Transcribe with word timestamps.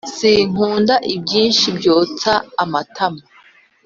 sinkunda 0.15 0.95
ibyinshi 1.15 1.67
byotsa 1.77 2.33
amatama 2.63 3.21